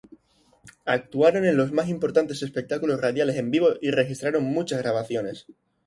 Actuaron 0.85 1.45
en 1.45 1.57
los 1.57 1.71
más 1.71 1.87
importantes 1.87 2.41
espectáculos 2.41 2.99
radiales 3.01 3.35
en 3.35 3.51
vivo 3.51 3.73
y 3.81 3.91
registraron 3.91 4.43
muchas 4.45 4.79
grabaciones. 4.81 5.45